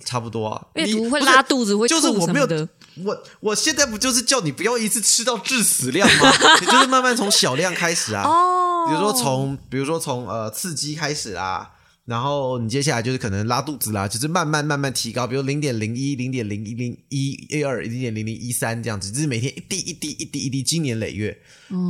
[0.04, 0.66] 差不多啊。
[0.74, 2.68] 你不是毒会拉肚子，会就是我没有么的。
[3.04, 6.32] 我我现在不就是叫你不要一次吃到致死量吗？
[6.60, 8.22] 你就是慢慢从小量开始啊。
[8.22, 11.72] 哦，比如说从比如说从呃刺激开始啦，
[12.06, 21.38] 然后你接下来就是可能拉肚子啦，就是慢慢慢慢提高，比如零点零一、零点零一零一一二、零点零零一三这样子，就是每天一滴一滴一滴一滴，经年累月，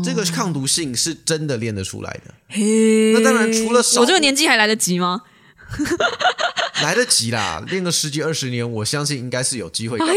[0.05, 5.23] 这个抗毒性是真的练得出来的，嘿那当然除了少我这个年纪还来得及吗？
[6.83, 10.15] 来得及啦，练个十几二十年，我相信应该是有机会干嘛。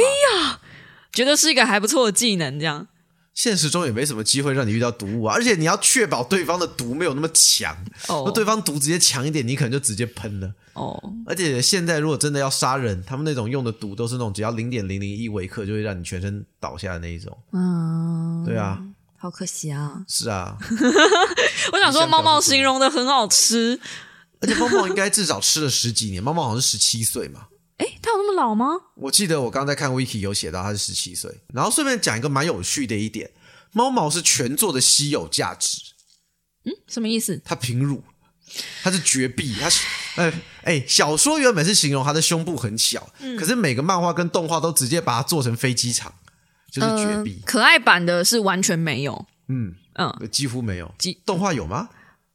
[1.20, 2.88] 哎觉得是一个还不错的技能，这样
[3.34, 7.76] 现实中也没什么机会让你遇到毒物啊，而且你要确保对方的毒没有那么强，
[8.08, 10.54] 那哦对方毒直接强一点，你可能就直接喷了。
[10.74, 17.38] 哦，而且现在如果真的要杀人，他们那种用的毒都是那种只要零点零零一微克就会让你全身倒下的那一种。
[17.52, 18.82] 嗯，对啊，
[19.18, 20.04] 好可惜啊！
[20.08, 20.58] 是啊，
[21.74, 23.80] 我想说，猫猫形容的很好吃，
[24.42, 27.48] 而且猫猫应该至少吃了十几年，猫猫好像是十七岁嘛。
[27.80, 28.68] 诶，他有那么老吗？
[28.96, 31.30] 我记得我刚在看 wiki 有写到他是十七岁。
[31.54, 33.30] 然后顺便讲一个蛮有趣的一点，
[33.74, 35.80] 猫毛是全作的稀有价值，
[36.66, 37.42] 嗯什么意思？
[37.44, 38.04] 它平乳，
[38.84, 46.14] 它是绝壁，它是哎哎，小说原本是形容它的胸部很小，可是每个漫画跟动画都直接把它做成飞机场，
[46.70, 50.94] 就是绝嗯壁，可爱版的是完全没有，嗯嗯，几乎没有。
[50.98, 51.88] 几动画有吗？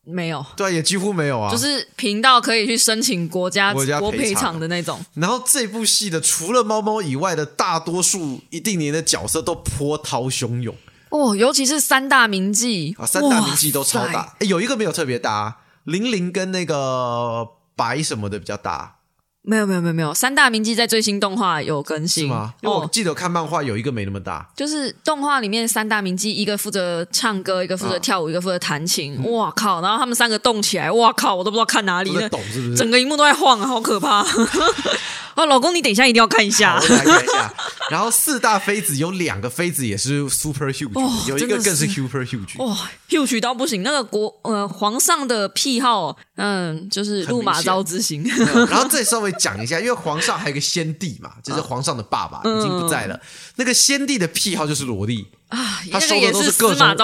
[0.05, 1.51] 没有，对啊，也几乎没有啊。
[1.51, 5.01] 就是频道可以去申请国家国家赔赔偿偿的那种。
[5.15, 10.75] 然后这部戏的除了猫猫以外的大多数一定年的角色都波涛汹涌。
[11.09, 12.95] 哦，尤其是三大名妓。
[13.01, 18.97] 啊，三大名妓都超大，诶有一个没有特别大、啊，玲玲跟那个白什么的比较大，
[19.47, 22.55] 没有没有没有没有，三大名妓在最新动画有更新是吗？
[22.63, 29.23] 因为我哦，记得看漫画有一个没那么大，就是动画里面三大名妓，一个负责唱歌，一个负责跳舞，一个负责弹琴。
[29.31, 29.83] 哇靠！
[29.83, 31.35] 然后他们三个动起来，哇靠！
[31.35, 32.77] 我都不知道看哪里了，抖是不是？
[32.77, 34.25] 整个荧幕都在晃啊，好可怕！
[35.37, 36.83] 哦，老公，你等一下一定要看一下好。
[36.83, 37.55] 我来看一下。
[37.91, 42.65] 然后四大妃子有两个妃子也是 super huge，、哦有一个更是是 super huge。
[42.65, 48.23] 哇、huge 到不行，那个国呃皇上的癖好，嗯，就是路马招之心。
[48.25, 53.21] 然后 再稍微讲一下，因为皇上还有一个先帝嘛，就是皇上的爸爸已经不在了。
[53.57, 56.97] 那个先帝的癖好就是萝莉，啊，他收的都是各种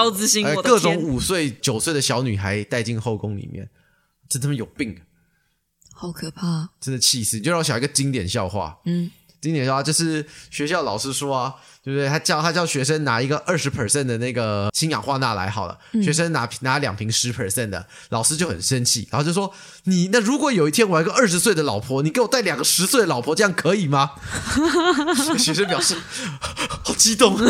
[0.63, 3.69] 各种五岁九岁的小女孩带进后宫里面，
[4.29, 4.97] 这他妈有病，
[5.93, 6.69] 好可怕。
[6.79, 7.39] 真的气死！
[7.39, 9.09] 就让我想一个经典笑话，嗯，
[9.41, 12.07] 经典笑话就是学校老师说啊，对不对？
[12.07, 19.51] 他叫他叫学生拿一个二十 percent 的那个氢氧化钠来好了，嗯学生拿拿两瓶十 percent 的，老师就很生气，然后就说
[19.85, 24.11] ：“你那如果有一天我有一个二十岁的老婆，你给我带两个十岁的老婆，这样可以吗？”
[25.39, 25.95] 学生表示
[26.83, 27.35] 好激动。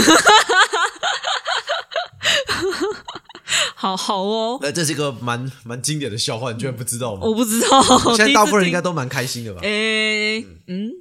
[3.75, 7.21] 好好哦，那这是一个蛮蛮经典的笑话，你居然不知道吗？
[7.23, 7.81] 我不知道，
[8.15, 9.59] 现在大部分人应该该都蛮开心的吧？
[9.63, 10.91] 诶，嗯，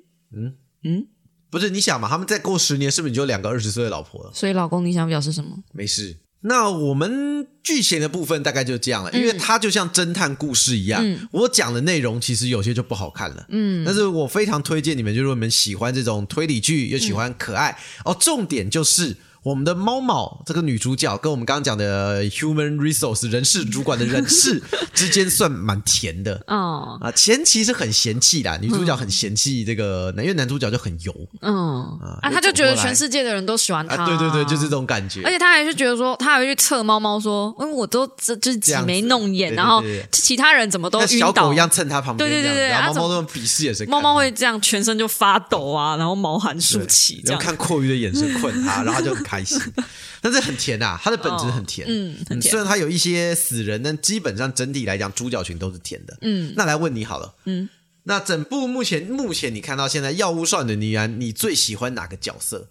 [1.51, 4.31] 不是，你想嘛，他们再过十年，是不是你就两个二十岁的老婆了？
[4.35, 5.57] 所以老公你想表示什么？
[5.73, 6.17] 没事。
[6.43, 19.17] 那我们剧情的部分大概就这样了，因为它就像侦探故事一样，我讲的内容其实有些就不好看了，嗯，但是我非常推荐你们，就是你们喜欢这种推理剧，又喜欢可爱、哦，重点就是。
[19.43, 26.43] 我们的猫猫这个女主角跟我们刚刚讲的 human resource 人事主管的人事之间算蛮甜的。
[26.47, 31.15] 哦，啊，前期是很嫌弃啦，女主角很嫌弃这个，因为男主角就很油。
[31.41, 31.81] 嗯。
[32.03, 35.23] 啊啊，他就觉得全世界的人都喜欢他，啊，对对对，就是这种感觉。
[35.25, 35.31] 而。
[35.31, 41.27] 且他还是觉得说，他还会去测猫猫说，因为我都这就是挤眉弄眼，然后其他人怎么都晕倒。
[41.27, 47.39] 小狗一，样蹭他旁边，对对对对然后啊猫猫那种鄙视眼神，猫猫会这样全身就发抖啊，然后毛寒竖起这样。
[47.39, 49.61] 然后看阔鱼的眼神 困他，然后他就很开心。
[50.21, 56.19] 但是很甜啊，它的本质很甜，嗯很甜虽然它有一些死人，但基本上整体来讲，主角群都是甜的。
[56.23, 57.69] 嗯，那来问你好了，嗯，
[58.03, 62.69] 那整部目前目前你看到现在《药物少女的妮安》，你最喜欢哪个角色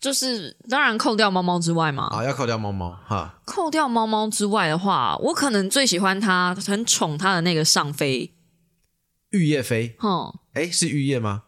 [0.00, 2.24] 就是当然扣掉猫猫之外嘛，啊？
[2.24, 8.32] 要扣掉猫猫哈，扣掉猫猫之外的话，我可能最喜欢它，很宠它的那个上妃，
[9.30, 11.42] 玉叶妃，哼，哎，是玉叶吗？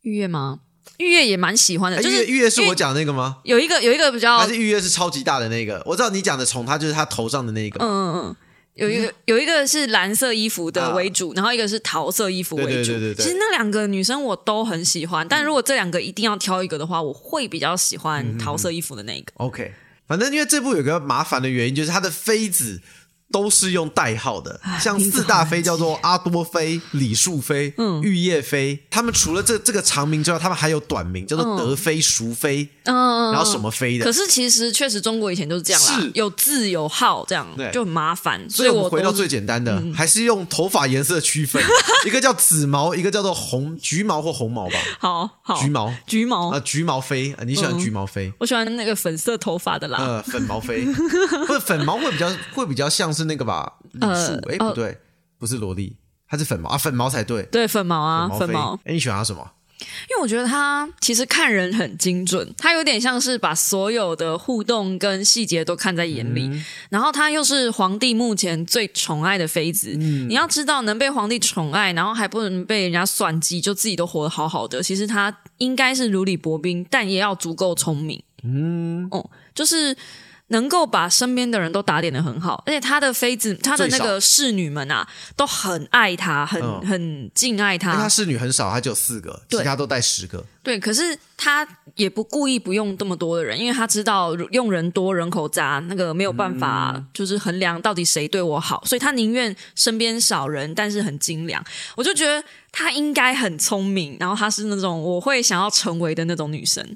[0.00, 0.60] 玉叶吗？
[0.98, 3.38] 玉叶也蛮喜欢的，就是叶玉叶是我讲的那个吗？
[3.44, 5.82] 有一个有一个比较，嗯还是玉叶是超级大的那个？
[5.86, 7.84] 我知道你讲的虫，它就是它头上的那个。
[7.84, 8.36] 嗯嗯嗯，
[8.74, 12.68] 有一个有一个是蓝色衣服的为主，然后一个是桃色衣服为主。
[12.68, 19.32] 对对对对对其实那两个女生我都很喜欢，但如果这两个一定要挑一个的话，我会比较喜欢桃色衣服的那个。
[19.34, 19.72] OK，
[20.06, 22.80] 反正因为这部有个麻烦的原因，就是它的妃子
[23.32, 34.04] 都是用代号的，像四大妃叫做阿多妃、李树妃、嗯、玉叶妃，他们除了这这个长名之外，他们还有短名，叫做德妃、淑妃，嗯，然后什么妃的。
[34.04, 34.12] 可。
[34.12, 37.70] 是其实确实中国以前都是这样啦是，有字有号这样对。
[37.72, 41.64] 就很麻烦，所以我回到最简单的，还是用头发颜色区分，
[42.04, 45.58] 一个叫紫毛，一个叫做红橘毛或红毛吧，好好。
[45.58, 45.90] 橘毛。
[46.06, 46.50] 橘毛。
[46.50, 48.30] 啊，，橘毛妃，啊你喜欢橘毛妃？
[48.38, 49.96] 我喜欢那个粉色头发的啦。
[49.98, 50.84] 呃，粉毛妃，
[51.46, 53.74] 不是粉毛会比较会比较像是那个吧？
[53.92, 54.98] 李呃树，哎，哦不对，
[55.38, 55.96] 不是萝莉，
[56.28, 57.42] 它是粉毛啊，粉毛才对。
[57.44, 59.50] 对，粉毛啊，粉毛，哎，你喜欢它什么？
[60.08, 66.48] 因为我觉得他其实看人很精准，他有点像是把所有的互动跟细节都看在眼里，
[66.88, 69.88] 然后他又是皇帝目前最宠爱的妃子。
[69.96, 78.22] 你要知道，能被皇帝宠爱，然后还不能被人家算计，就自己都活得好好的，其实他应该是如履薄冰，但也要足够聪明。
[78.44, 79.96] 嗯，哦，就是。
[80.52, 87.90] 能够把身边的人都打点的很好，而且他的妃子，他的那个侍女们啊，都很爱他，很、嗯很敬爱他。
[87.90, 90.44] 因为它侍女很少，他只有四个，其他都带十个。
[90.62, 101.64] 对，可是他也不故意不用这么多的人，因为他知道用人多人口杂，那个没有办法就是衡量到底谁对我好，所以他宁愿身边少人，但是很精良。
[101.96, 106.86] 我就觉得他应该很聪明，然后他是那种我会想要成为的那种女生。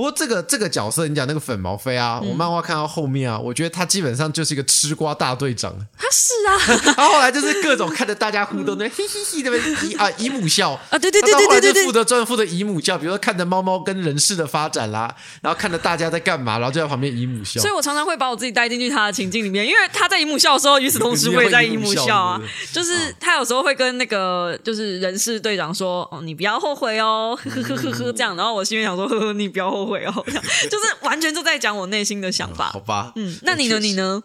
[0.00, 5.74] 不过这个这个角色，你讲那个粉毛飞啊，我漫画看到后面啊，我觉得他基本上就是一个吃瓜大队长。
[5.98, 17.74] 他是啊， 他后来就是各种看着大家互动，那 嘿嘿嘿那边 姨啊姨母笑啊对对对对对对就负责专门负责姨母笑，比如说看着猫猫跟人事的发展啦，然后看着大家在干嘛，然后就在旁边姨母笑所以。
[17.74, 22.40] 我常常会把我自己带进去他的情境里面，因为他在姨母笑的时候，与此同时我也在姨母笑啊。
[22.72, 30.22] 就是他有时候会跟那个就是人事队长说：“哦，你不要后悔哦，呵呵呵呵呵。”这样，然后我心里想说：“呵呵，你不要后悔哦。
[30.26, 32.80] ”这样就是完全就在讲我内心的想法 好。
[32.80, 33.78] 吧，嗯，那你呢？
[33.78, 34.22] 你呢？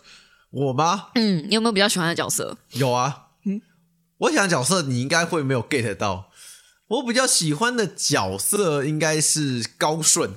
[0.51, 1.07] 我吗？
[1.15, 2.57] 嗯，你有没有比较喜欢的角色？
[2.71, 3.61] 有啊，嗯，
[4.19, 6.31] 我想角色你应该会没有 get 到。
[6.87, 10.29] 我比较喜欢的角色应该是高顺。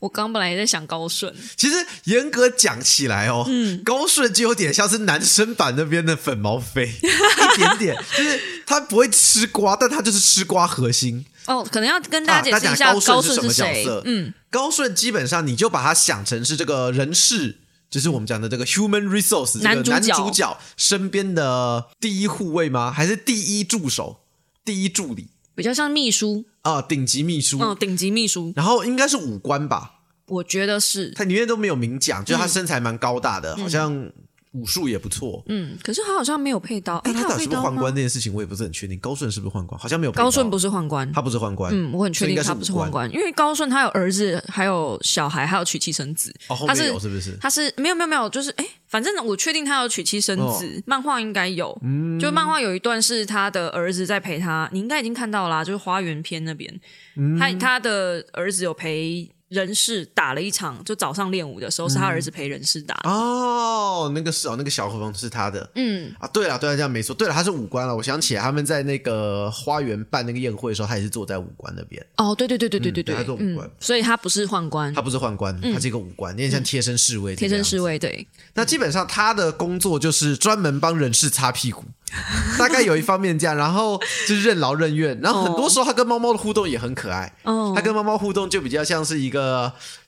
[0.00, 11.24] 我刚本来也在想高顺，其实严格讲起来哦，嗯，高顺就有点像是男生版那边的粉毛飞，一点点， 就是他不会吃瓜，但他就是吃瓜核心。
[11.46, 14.02] 哦，可能要跟大家啊解释一下高顺是什么角色。
[14.04, 17.58] 嗯，高顺基本上你就把他想成是这个人事，
[17.90, 22.90] 就是我们讲的这个 human resource 这个男主角身边的第一护卫吗？
[22.90, 24.20] 还是第一助手、
[24.64, 26.80] 第一助理比较像秘书，啊？
[26.80, 29.96] 顶级秘书，嗯，顶级秘书，然后应该是五官吧？
[30.28, 31.10] 我觉得是。
[31.10, 34.10] 他里面都没有明讲，就是他身材蛮高大的，好像
[34.56, 35.42] 武术也不错。
[35.48, 37.80] 嗯，可是他好像没有配刀，哎，但他有到底是不是宦配刀吗？
[37.82, 38.98] 官这件事情，我也不是很确定。
[38.98, 39.78] 高顺是不是宦官？
[39.80, 40.24] 好像没有配刀。
[40.24, 41.72] 高顺不是宦官，他不是宦官。
[41.74, 46.34] 嗯，我很确定他不是宦官，因为高顺他有儿子，还有小孩，还有娶妻生子。
[46.48, 47.36] 哦，后面他是有是不是？
[47.40, 51.76] 他是没有没有没有，就是哎，反正我确定他有娶妻生哦子，漫画应该有。
[51.82, 56.72] 嗯就漫画有一段是他的儿子在陪他，你应该已经看到啦，就是花园篇那边，
[57.16, 63.08] 嗯他他的儿子有陪人事打了一场，就早上练舞的时候是他儿子陪人事打的。
[63.08, 65.70] 哦，那个是哦，那个小和风是他的。
[65.76, 67.14] 嗯，啊，对了，对了，这样没错。
[67.14, 67.94] 对了，他是武官了。
[67.94, 72.04] 我想起来，他们在那个花园办那个宴会的时候，他也是坐在武官那边。
[72.16, 77.36] 哦，对对对对对对对他做武嗯官，所以他不是宦官他，不是宦官，他是一个武官，有点像贴身侍卫。
[77.36, 77.80] 贴身侍。
[77.80, 78.26] 卫对。
[78.54, 81.84] 那基本上他的工作就是专门帮人事擦屁股，
[82.58, 87.32] 大概有一方面这样，然后就是任劳任怨，然后很多时候他跟猫猫的互动也很可爱。
[87.44, 89.35] 哦他跟猫猫互动就比较像是一个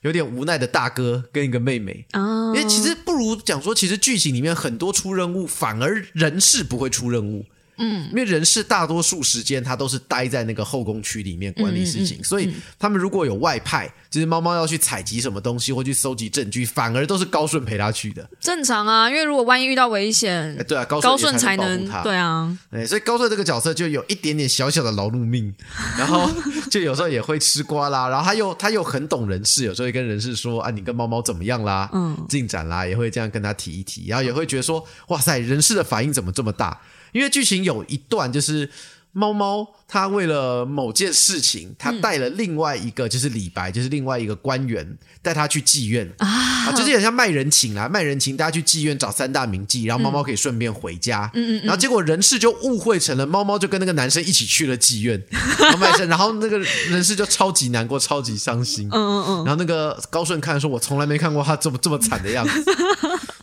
[0.01, 2.05] 有点无奈的大哥跟一个妹妹。
[2.11, 7.45] 啊因为其实不如讲说，其实剧情里面很多出任务，反而人事不会出任务。
[7.79, 18.29] 嗯，因为人事大多数时间他都是待在那个后宫区里面管理事情，所以他们如果有外派，就是猫猫要去采集什么东西或去搜集证据，反而都是高顺陪他去的。
[18.39, 22.03] 正常啊，因为如果万一遇到危险哎，，对啊，高高顺也才顺才能。
[22.03, 25.53] 对啊，哎，所以高顺这个角色就有一点点小小的劳碌命，
[25.97, 26.29] 然后
[26.69, 36.79] 就有时候也会吃瓜啦，然后他又他又很懂人事，有时候会跟人事说啊，你跟猫猫怎么样啦，嗯进展啦，也会这样跟他提一提，然后也会觉得说，哇塞，人事的反应怎么这么大？
[37.11, 38.69] 因为剧情有一段就是。
[39.11, 51.29] 猫猫他为了某件事情，他带了另外一个，就是李白，就是另外一个官员，带他去妓院啊，就是很像卖人情啦，卖人情，大家去妓院找三大名妓，然后猫猫可以顺便回家。
[51.33, 55.19] 嗯嗯然后结果人事就误会成了猫猫就跟那个男生一起去了妓院，
[55.59, 58.87] 然后卖身，然后那个人事就超级难过，超级伤心。
[58.91, 62.63] 嗯嗯嗯，然后那个高顺看说，我从来没看过他这么这么惨的样子。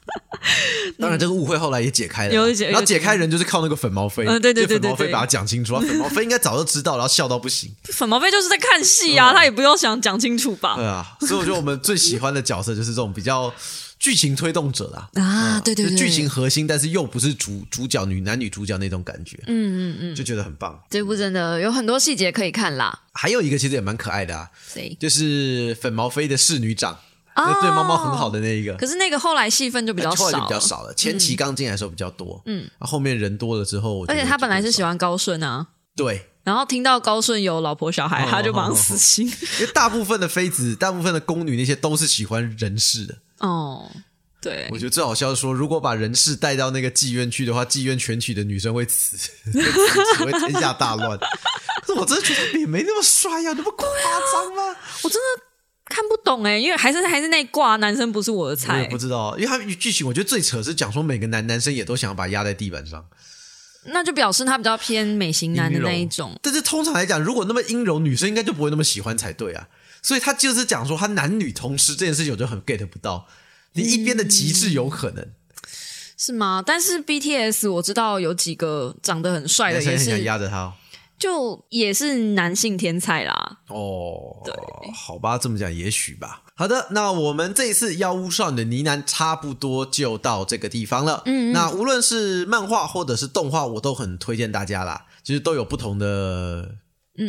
[0.99, 7.71] 当然，这个误会后来也解开了，有解然后解开人就是靠那个粉毛飞，嗯对对对对粉毛飞把它讲清楚，啊粉毛飞应该早就知道，然后笑到不行。
[7.93, 10.77] 粉毛飞就是在看戏啊，他也不用想讲清楚吧？
[10.77, 13.53] 对啊，所以我觉得我们最喜欢的角色就是这种比较
[13.99, 15.09] 剧情推动者啦。
[15.23, 20.79] 啊，对对对，就剧情核心，但是又不是主主角女男女主角那种感觉，嗯嗯嗯，就觉得很棒。
[20.91, 23.01] 这部真的有很多细节可以看啦。
[23.13, 24.97] 还有一个其实也蛮可爱的啊，谁？
[25.01, 26.99] 就是粉毛飞的侍女长，
[27.61, 28.75] 对猫猫很好的那一个。
[28.77, 35.67] 可是那个后来戏份就比较少，后来就比较，少了，前期刚进来的时候比较多，嗯，后面人多了之后，而且他本来是喜欢欢高顺啊，
[35.97, 39.27] 对，然后听到高顺有老婆小孩，哦他就马上死心。
[39.27, 43.19] 因为大部分的妃子、大部分的宫女那些都是喜欢人事的。
[43.41, 43.91] 哦，
[44.41, 49.31] 对我，觉得最好笑是说，如果把人事带到那个妓院去的话，妓院全体的女生会死，
[50.25, 51.19] 会天下大乱。
[51.83, 53.87] 可是我真的觉得他也没那么帅呀、那么夸
[54.33, 54.77] 张吗？
[55.03, 55.43] 我真的
[55.87, 63.07] 看不懂哎，因为还是还是那一挂男生不是我的我也菜不，知道，因为他剧情我觉得最扯是讲说每个男男生也都想要把他压在地板上，
[63.85, 66.39] 那就表示他比较偏美型男的那一种。
[66.43, 69.69] 但是通常来讲，如果那么阴柔，女生应该就不会那么喜欢才对啊。
[70.03, 73.27] 所以他就是讲说他男女同吃这件事情，我就很 get 不到。
[73.73, 75.27] 你一边的极致有可能，
[76.17, 76.63] 是吗？
[76.65, 80.73] 但是 BTS 我知道有几个长得很帅的，也男生很想是压着他哦。
[81.19, 83.59] 就也是男性天才啦。
[83.69, 84.55] 哦，对，
[84.95, 86.43] 好吧，这么讲也许吧。
[86.55, 91.23] 好的，那我们这一次《妖物少女的呢喃》差不多就到这个地方了。
[91.27, 96.77] 嗯那无论是漫画或者是动画，我都很推荐大家啦，其实都有不同的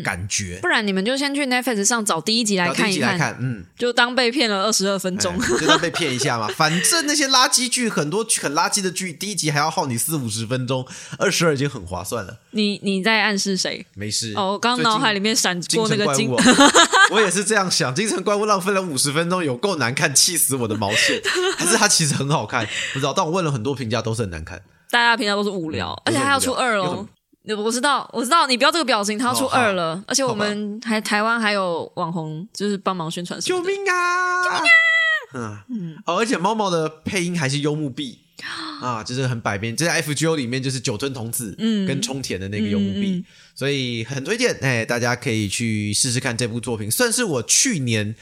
[0.03, 0.59] 感觉。
[0.61, 5.33] 不然你们就先去 Netflix 上找第一集来看一看，一集来看，嗯，就当被骗了二十二分钟。
[5.35, 6.47] 哎 就当被骗一下嘛。
[6.49, 10.85] 反正那些垃圾剧，很多很垃圾的剧，第一集还要耗你四五十分钟，
[11.17, 12.39] 二十二已经很划算了。
[12.51, 13.85] 你你在暗示谁？
[13.95, 14.33] 没事。
[14.35, 16.29] 哦，我刚刚脑海里面闪京过那个金
[17.11, 17.93] 我也是这样想。
[17.95, 21.21] 京城怪物浪费了五十分钟，有够难看，气死我的毛线！
[21.57, 23.13] 还是它其实很好看，不知道。
[23.13, 24.61] 但我问了很多评价，都是很难看。
[24.89, 27.07] 大家平常都是无聊，而且还要出二又哦。
[27.55, 33.59] 我知道，我知道，你不要这个表情，他要出二了，而且我们还台湾还有网红，就是帮忙宣传什么。
[33.59, 34.43] 救命啊！
[34.43, 35.65] 救命啊！
[35.69, 38.19] 嗯，哦，而且猫猫的配音还是幽木碧
[38.81, 39.75] 啊，就是很百变。
[39.75, 43.23] 这在 FGO 里面就是九吞童子，嗯，跟冲田的那个幽木碧，
[43.55, 44.55] 所以很推荐。
[44.61, 48.15] 哎，大家可以去试试看这部作品，算是我去年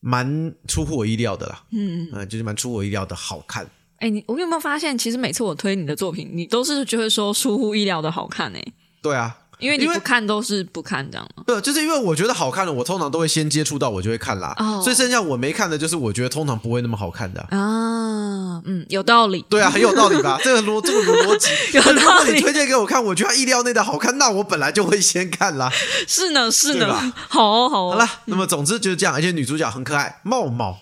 [0.00, 1.62] 蛮出乎我意料的啦。
[1.72, 3.68] 嗯嗯，就是蛮出乎我意料的好看。
[4.02, 8.60] 哎，你我有没有发现，其实每次我推你的作品，你都是就会说出乎意料的好看哎，
[9.00, 11.44] 对啊，因为你不看都是不看这样吗？
[11.46, 14.56] 对，就是因为我觉得好看的，我通常都会先接触到，我就会看啦。
[14.58, 19.44] 哦所以剩下我没看的，就是我觉得通常不会那么好看的啊、啊，嗯，有道理。
[19.48, 20.36] 对啊，很有道理吧？
[20.42, 21.48] 这个逻这个逻辑
[21.78, 25.70] 有道理如果你推荐给我看，我觉得意料内的好看，那我本来就会先看啦。
[26.08, 27.90] 是呢，是呢， 好哦，好哦。
[27.92, 30.18] 好了，那么总之就是这样，而且女主角很可爱。
[30.24, 30.78] 茂茂。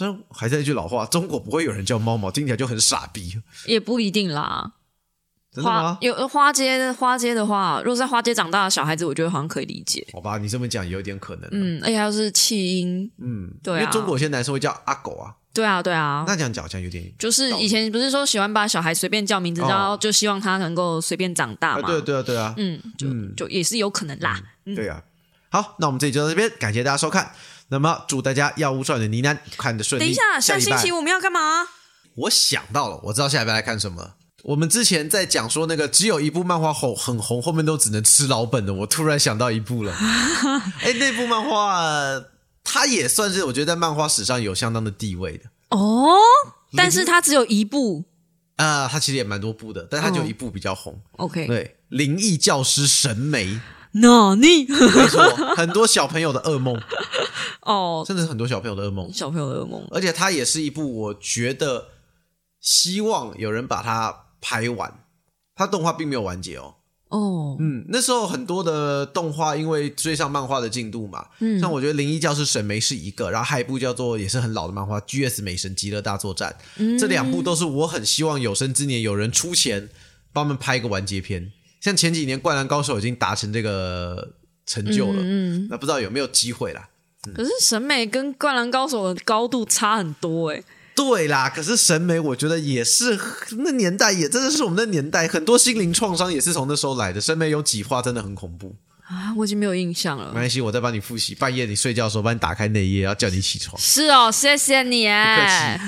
[0.00, 3.38] 虽然还是那句老话，中国不会有人叫猫毛，听起来就很傻逼。
[3.66, 4.72] 也不一定啦。
[5.56, 5.98] 花真的吗？
[6.00, 10.06] 有花街花街的话，如果在花街长大的小孩子，我觉得好像可以理解。
[10.14, 11.46] 好吧，你这么讲也有点可能。
[11.52, 21.88] 嗯，而且要是弃婴，嗯，对啊因为中国有些男生会叫阿狗啊，对啊，对啊，那这样讲好像有点就是以前不是说喜欢把小孩随便叫名字，哦然后就希望他能够随便长大啊，嘛？
[21.88, 24.40] 对对啊对啊，嗯，就就也是有可能啦。
[24.64, 25.02] 对啊。
[25.52, 27.32] 好，那我们这里就到这边，感谢大家收看。
[27.70, 30.04] 那么祝大家药物少女的呢喃看得顺利。
[30.04, 31.66] 等一下，下星期我们要干嘛？
[32.16, 34.12] 我想到了，我知道下礼拜来看什么。
[34.42, 39.92] 我们之前在讲说那个只有一部漫画红很红，后面都只能吃老本的，我突然想到一部了。
[40.80, 41.82] 哎，那部漫画
[42.64, 46.16] 它也算是我觉得在漫画史上有相当的地位的哦，
[46.76, 48.04] 但是它只有一部。
[48.56, 51.00] 啊、它其实也蛮多部的，但它就一部比较红。
[51.12, 53.46] OK，对，《灵异教师神眉》，
[53.92, 55.22] 那你没错，
[55.56, 56.78] 很多小朋友的噩梦，
[57.62, 59.12] 哦，真的是很多小朋友的噩梦。
[59.12, 61.88] 小朋友的噩梦而且它也是一部我觉得
[62.60, 65.04] 希望有人把它拍完，
[65.54, 66.74] 它动画并没有完结哦。
[67.08, 75.42] 哦，嗯，那时候很多的动画因为追上漫画的进度嘛，嗯，像我觉得《灵异教师神眉》是一个，然后还有一部叫做也是很老的漫画《G.S.
[75.42, 76.54] 美神极乐大作战》，
[77.00, 79.88] 这两部都是我很希望有生之年有人出钱
[80.32, 81.50] 帮他们拍一个完结篇。
[81.80, 84.34] 像前几年《灌篮高手》已经达成这个
[84.64, 86.89] 成就了，嗯，那不知道有没有机会啦？
[87.34, 90.62] 可是审美跟《灌篮高手》的高度差很多哎。
[90.94, 93.18] 对啦，可是审美我觉得也是
[93.58, 97.20] 那年代，也真的是我们的年代很多心灵创伤也是从那时候来的。
[97.20, 100.26] 审美有几话真的很恐怖，啊，我已经没有印象了。
[100.26, 101.34] 没关系，我再帮你复习。
[101.34, 103.80] 半夜你睡觉的时候，帮你打开内页，要叫你起床。
[103.80, 105.80] 是哦，谢谢你哎。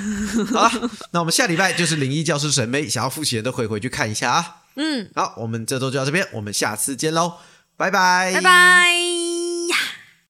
[0.51, 4.55] 好了，那我们下礼拜就是灵异教师审美，想要复习的都可以回去看一下啊。
[4.77, 7.33] 嗯，好，我们这周就到这边，我们下次见喽，
[7.77, 9.12] 拜拜，拜拜。